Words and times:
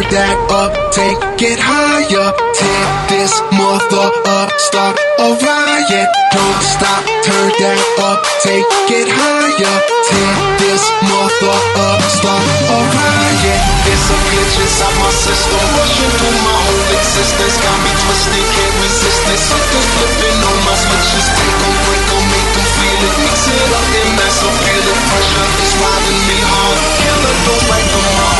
Turn 0.00 0.12
that 0.12 0.36
up, 0.48 0.72
take 0.92 1.20
it 1.44 1.60
higher. 1.60 2.28
Tear 2.56 2.84
this 3.12 3.32
mother 3.52 4.08
up, 4.24 4.48
start 4.56 4.96
a 4.96 5.28
riot. 5.36 6.08
Don't 6.32 6.62
stop, 6.64 7.04
turn 7.24 7.50
that 7.60 7.80
up, 8.00 8.20
take 8.40 8.64
it 8.88 9.08
higher. 9.12 9.76
Tear 10.08 10.32
this 10.56 10.84
mother 11.04 11.56
up, 11.84 12.00
start 12.08 12.40
a 12.40 12.78
riot. 12.80 13.60
There's 13.84 14.08
a 14.08 14.16
glitch 14.30 14.56
inside 14.64 14.96
my 15.04 15.12
system, 15.12 15.60
rushing 15.76 16.12
through 16.16 16.38
my 16.48 16.56
whole 16.64 16.88
existence. 16.96 17.56
Got 17.60 17.78
me 17.84 17.92
twisted, 17.92 18.46
can't 18.56 18.76
resist 18.80 19.20
it. 19.28 19.40
Something's 19.40 19.88
flipping 20.00 20.38
on 20.48 20.58
my 20.64 20.76
switches. 20.80 21.26
Take 21.28 21.60
'em, 21.60 21.76
break 21.84 22.08
'em, 22.08 22.24
make 22.32 22.52
'em 22.56 22.66
feel 22.78 23.00
it. 23.04 23.14
Mix 23.20 23.36
it 23.52 23.68
up 23.76 23.88
in 24.00 24.08
massive, 24.16 24.56
feel 24.64 24.86
it. 24.92 24.98
Pressure 25.12 25.48
is 25.60 25.72
riding 25.82 26.22
me 26.28 26.38
hard. 26.48 26.78
Killer 27.00 27.36
goes 27.44 27.64
right 27.68 27.86
through 27.90 28.16
my 28.16 28.39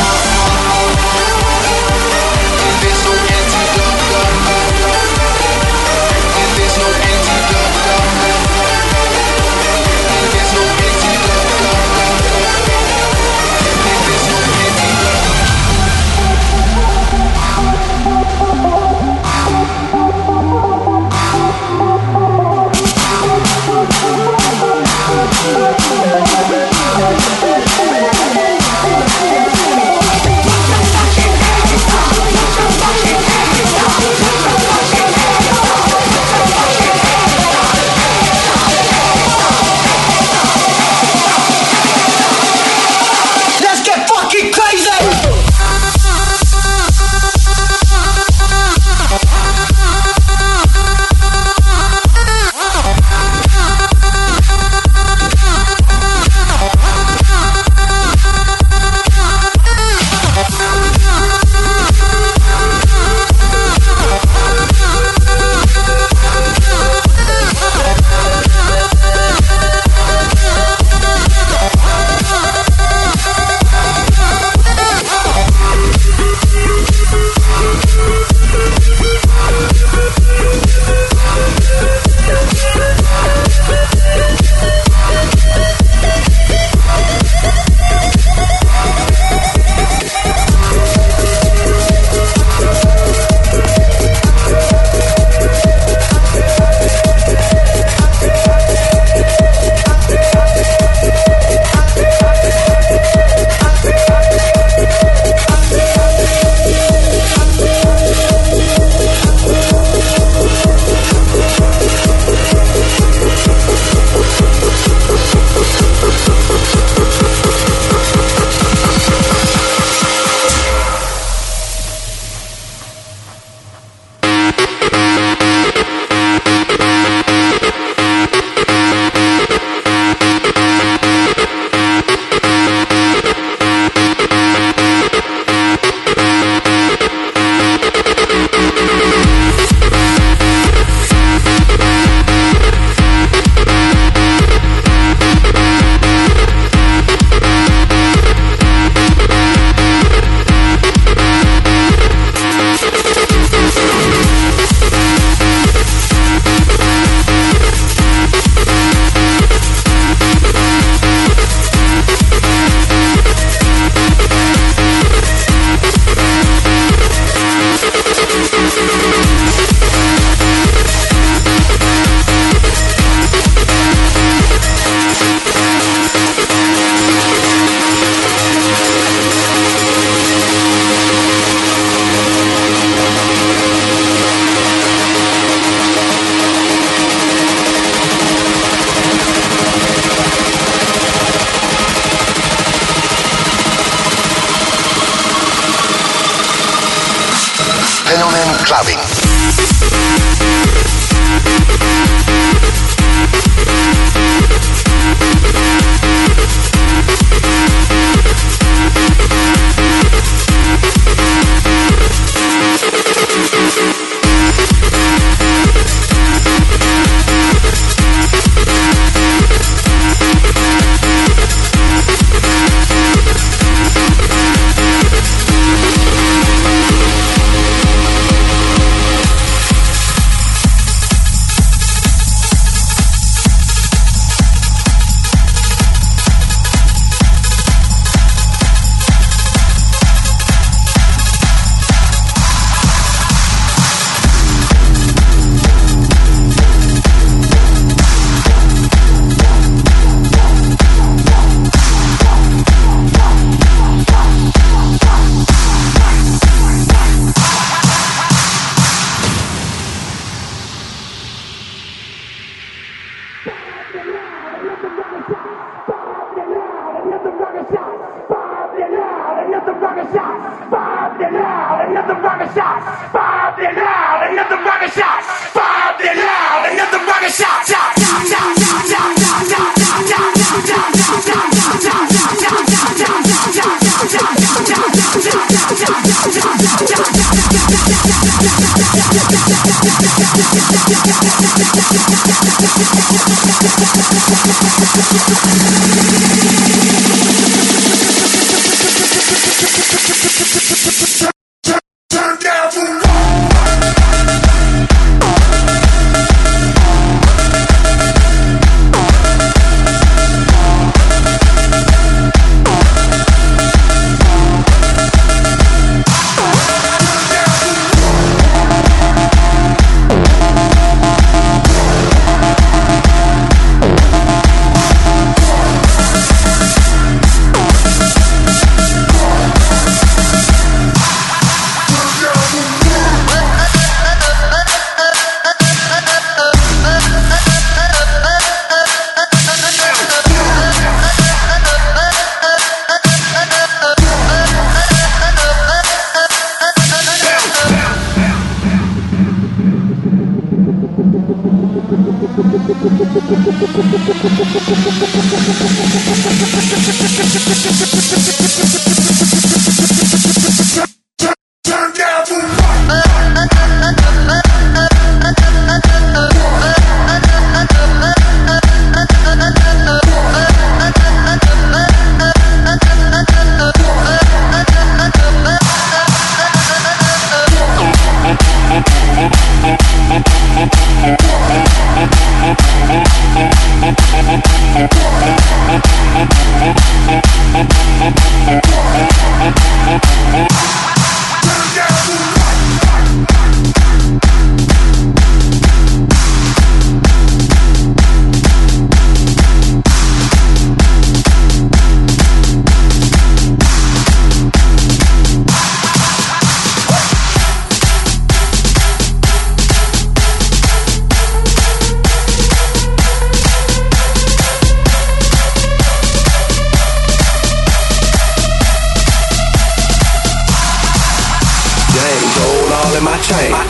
clubbing. 198.83 199.20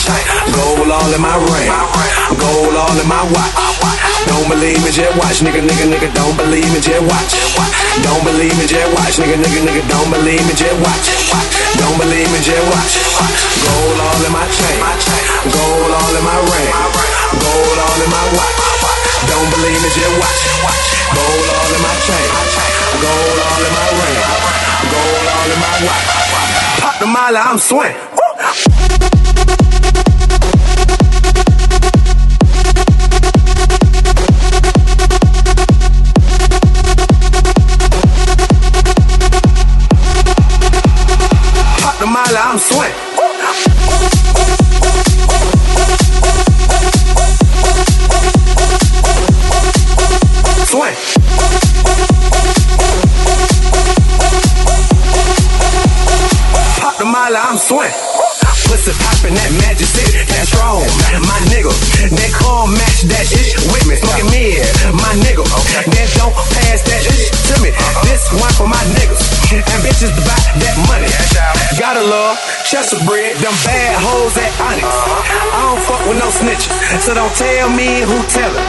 Gold 0.02 0.90
all 0.90 1.14
in 1.14 1.22
my 1.22 1.38
ring. 1.38 1.70
Gold 2.34 2.74
all 2.74 2.98
in 2.98 3.06
my 3.06 3.22
watch. 3.30 3.54
Don't 4.26 4.50
believe 4.50 4.82
me, 4.82 4.90
just 4.90 5.14
watch. 5.14 5.46
Nigga, 5.46 5.62
nigga, 5.62 5.86
nigga, 5.86 6.10
don't 6.18 6.34
believe 6.34 6.66
me, 6.74 6.82
just 6.82 7.06
watch. 7.06 7.38
Don't 8.02 8.24
believe 8.26 8.58
me, 8.58 8.66
just 8.66 8.90
watch. 8.98 9.22
Nigga, 9.22 9.38
nigga, 9.38 9.62
nigga, 9.62 9.84
don't 9.86 10.10
believe 10.10 10.42
me, 10.50 10.54
just 10.58 10.74
watch. 10.82 11.06
Don't 11.78 11.98
believe 12.02 12.26
me, 12.34 12.40
just 12.42 12.66
watch. 12.74 12.98
Gold 13.62 14.00
all 14.02 14.26
in 14.26 14.34
my 14.34 14.46
chain. 14.50 14.82
Gold 15.54 15.92
all 15.94 16.14
in 16.18 16.24
my 16.26 16.38
ring. 16.50 16.70
Gold 17.38 17.78
all 17.86 18.00
in 18.02 18.10
my 18.10 18.26
watch. 18.34 18.58
Don't 19.30 19.50
believe 19.54 19.80
me, 19.86 19.90
just 19.94 20.16
watch. 20.18 20.42
Gold 21.14 21.46
all 21.46 21.72
in 21.78 21.82
my 21.86 21.96
chain. 22.10 22.26
Gold 23.06 23.38
all 23.38 23.62
in 23.70 23.74
my 23.78 23.88
ring. 24.02 24.18
Gold 24.90 25.26
all 25.30 25.50
in 25.54 25.60
my 25.62 25.76
watch. 25.86 26.06
Pop 26.82 26.96
the 26.98 27.06
molly, 27.06 27.38
I'm 27.38 27.62
swing. 27.62 28.21
Swing. 42.62 42.94
Swing. 50.70 50.96
Pop 56.80 56.98
the 56.98 57.06
I'm 57.36 57.58
swing. 57.58 57.92
Poppin' 58.82 59.36
that 59.38 59.52
magic 59.62 59.86
strong. 60.48 60.82
My 61.22 61.38
nigga, 61.54 61.70
match 62.74 63.06
that 63.14 63.30
with 63.70 63.86
me. 63.86 63.94
Smoking 63.94 64.30
mid, 64.34 64.66
my 64.98 65.14
nigga. 65.22 65.46
That 65.86 66.10
don't 66.18 66.34
pass 66.34 66.82
one 68.36 68.54
for 68.54 68.68
my 68.70 68.82
niggas. 68.94 69.22
And 69.52 69.80
bitches 69.84 70.14
to 70.14 70.22
buy 70.24 70.38
that 70.62 70.76
money. 70.88 71.10
Gotta 71.80 72.04
love 72.04 72.38
Chester 72.68 73.00
bread, 73.04 73.36
them 73.44 73.52
bad 73.68 74.00
hoes 74.00 74.32
at 74.40 74.52
Onyx. 74.64 74.88
I 74.88 75.60
don't 75.60 75.82
fuck 75.84 76.00
with 76.08 76.20
no 76.24 76.32
snitches, 76.32 76.72
so 77.04 77.12
don't 77.12 77.34
tell 77.36 77.68
me 77.68 78.00
who 78.06 78.16
tell 78.32 78.48
it. 78.48 78.68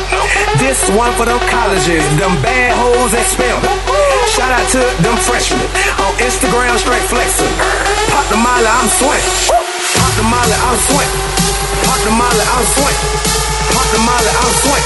This 0.59 0.83
one 0.91 1.15
for 1.15 1.23
them 1.23 1.39
colleges, 1.47 2.03
them 2.19 2.35
bad 2.43 2.75
hoes 2.75 3.15
at 3.15 3.27
Spelman. 3.31 3.71
Shout 4.33 4.51
out 4.51 4.67
to 4.75 4.83
them 5.07 5.15
freshmen 5.23 5.63
on 6.03 6.11
Instagram, 6.19 6.75
straight 6.83 7.05
flexing. 7.07 7.53
Pop 8.11 8.27
the 8.27 8.39
molly, 8.43 8.67
I'm 8.67 8.91
swing. 8.91 9.23
Pop 9.95 10.13
the 10.19 10.27
molly, 10.27 10.57
I'm 10.67 10.79
swing. 10.89 11.11
Pop 11.87 12.01
the 12.03 12.11
molly, 12.11 12.43
I'm 12.43 12.67
swing. 12.75 12.99
Pop 13.71 13.87
the 13.95 14.01
molly, 14.03 14.33
I'm 14.35 14.55
swing. 14.67 14.85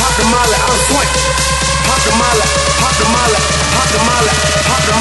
Pop 0.00 0.12
the 0.16 0.26
molly, 0.32 0.58
I'm 0.64 0.78
swing. 0.88 1.10
Pop 1.90 1.98
the 2.04 2.14
molly, 2.14 2.46
pop 2.78 2.94
the 2.94 3.06
molly, 3.10 3.40
pop 3.74 3.90
the 3.90 3.98
pop 4.62 4.82
the 4.86 4.94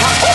pop, 0.00 0.27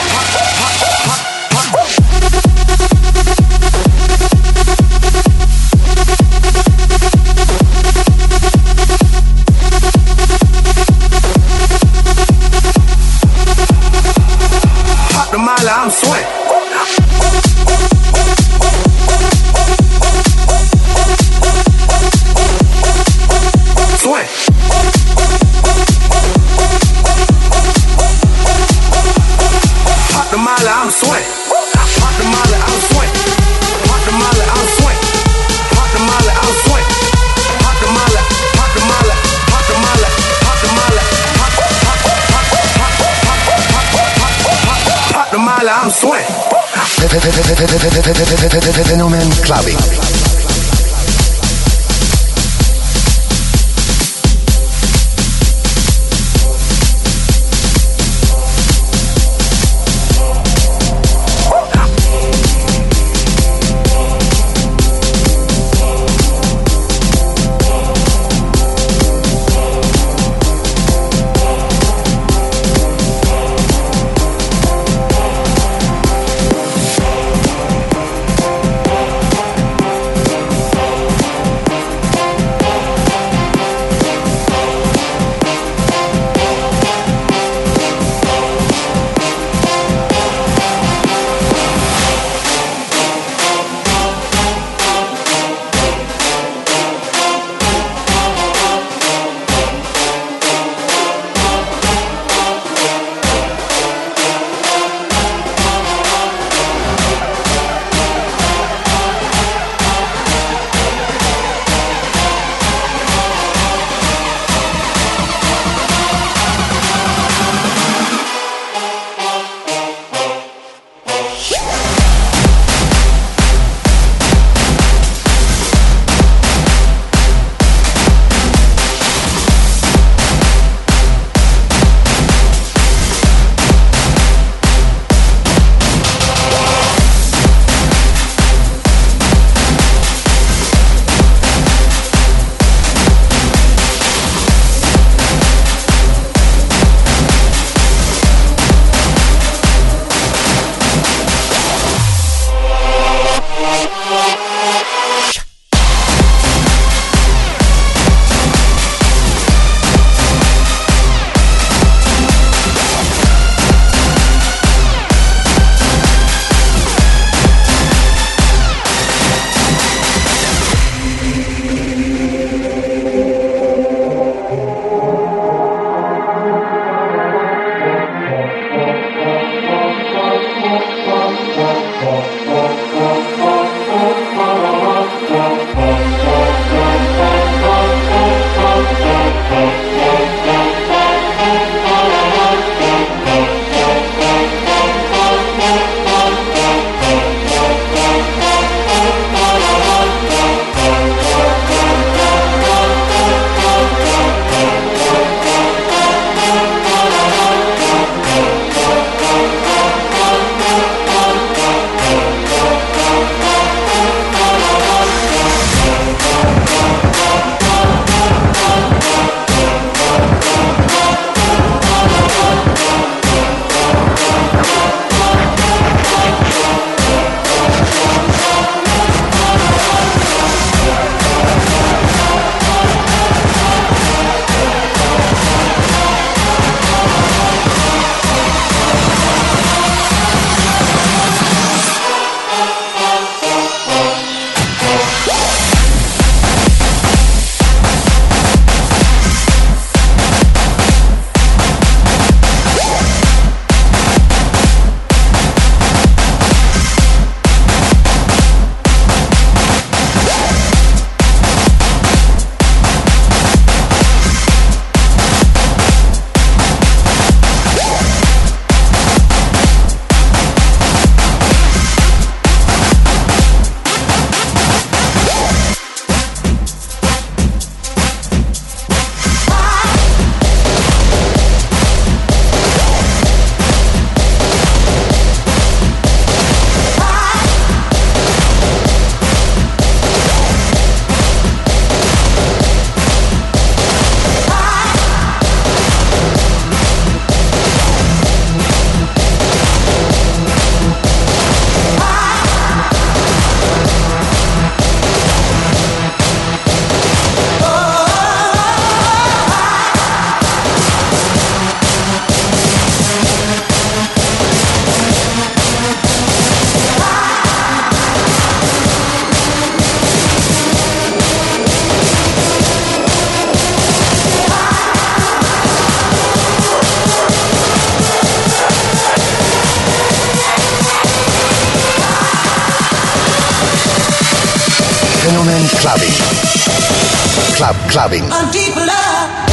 clubbing. 337.88 339.53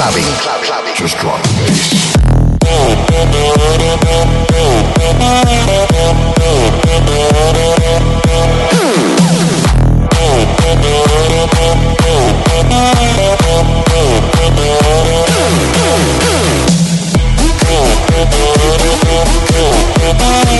clubbing. 0.00 0.24
Just 0.94 1.18
drop 1.18 1.42
the 1.42 1.48
bass. 1.58 2.20
Thank 20.12 20.50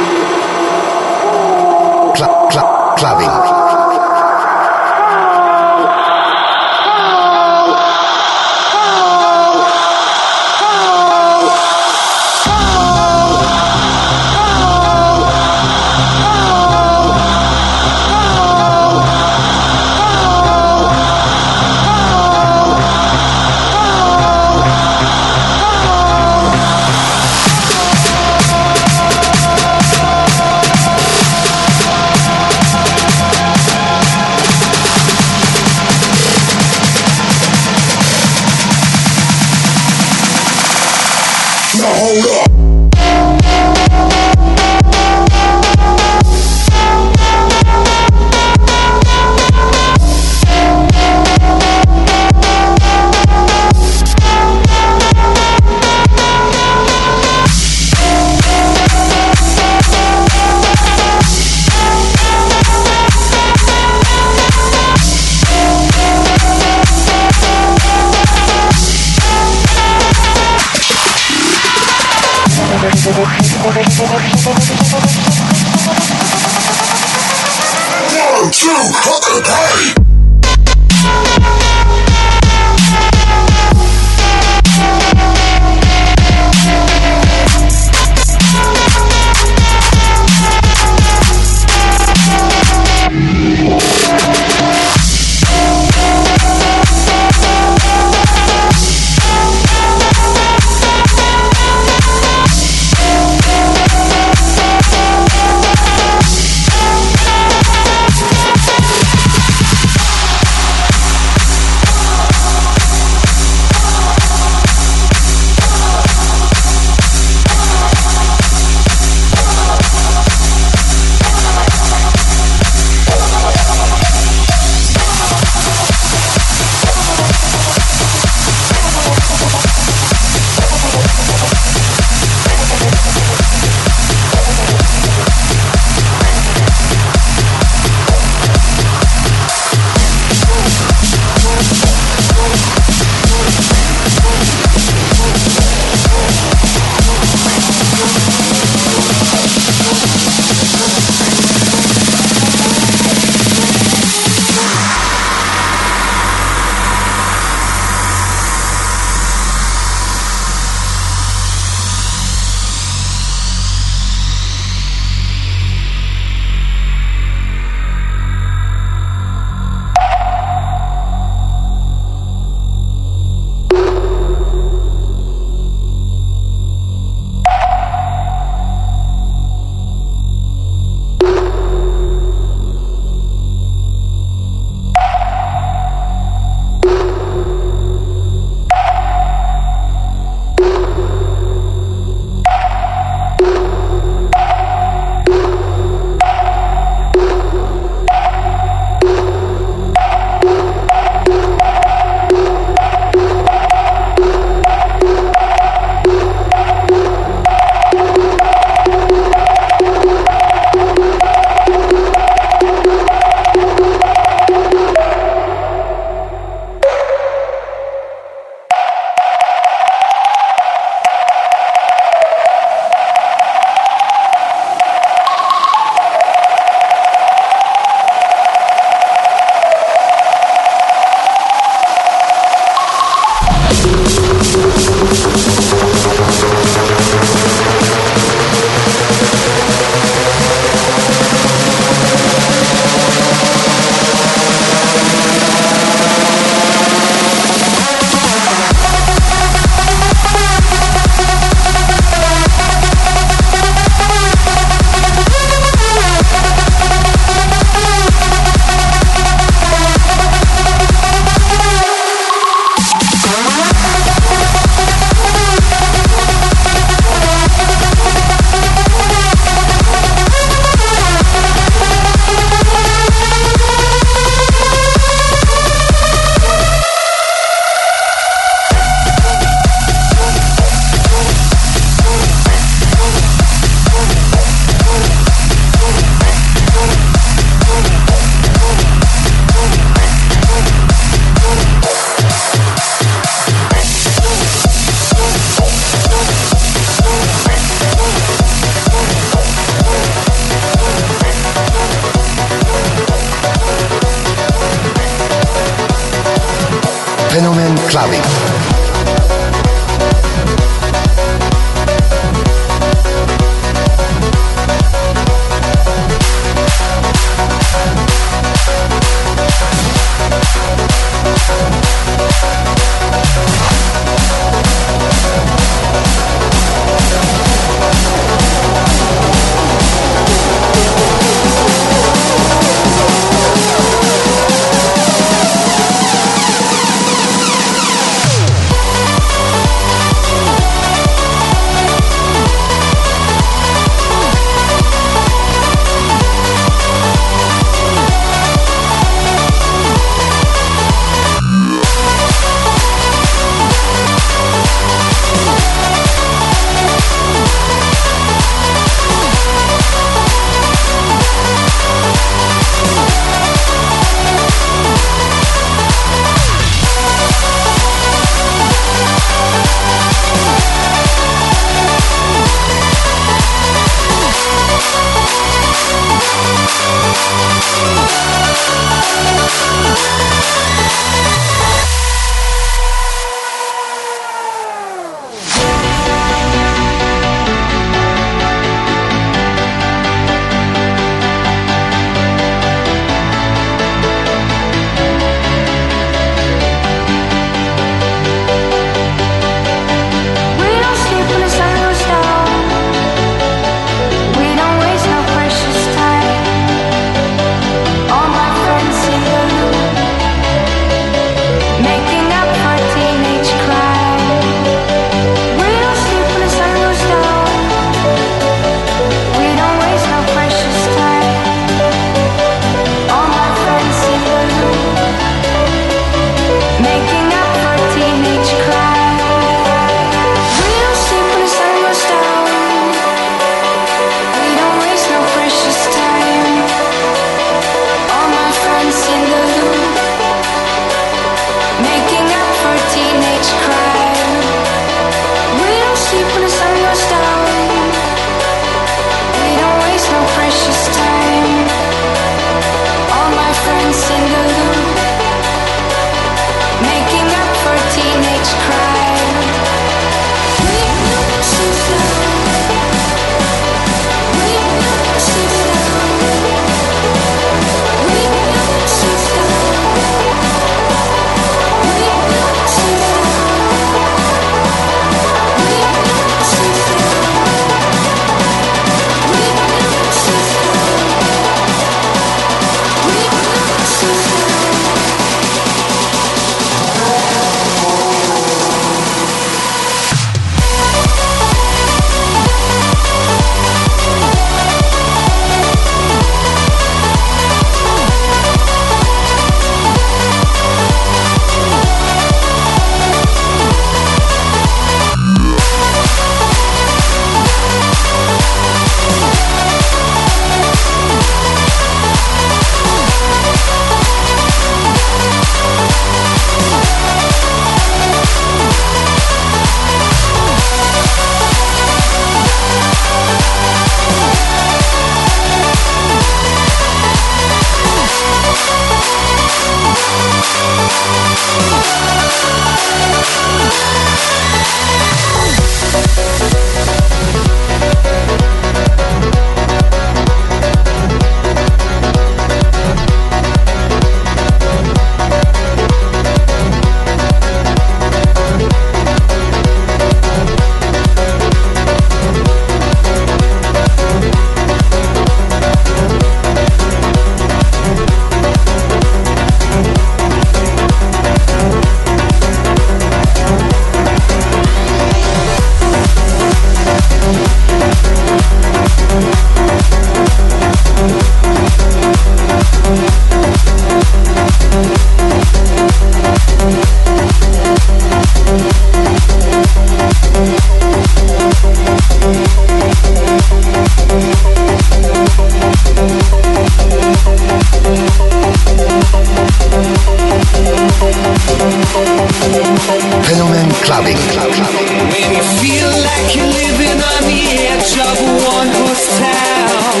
Fenomen 592.56 593.68
Clubbing. 593.84 594.16
When 594.16 595.28
you 595.36 595.42
feel 595.60 595.90
like 596.08 596.34
you're 596.34 596.46
living 596.46 596.96
on 597.12 597.22
the 597.28 597.42
edge 597.68 597.92
of 598.00 598.16
one 598.48 598.68
horse 598.80 599.06
town, 599.18 600.00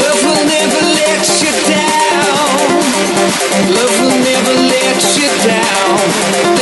love 0.00 0.22
will 0.24 0.44
never 0.48 0.80
let 0.96 1.28
you 1.42 1.52
down. 1.68 2.56
Love 3.68 4.00
will 4.00 4.18
never 4.24 4.54
let 4.62 5.16
you 5.18 5.28
down. 5.44 6.55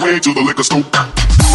Way 0.00 0.20
to 0.20 0.34
the 0.34 0.40
liquor 0.40 0.62
store. 0.62 1.47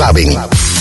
Clubbing. 0.00 0.79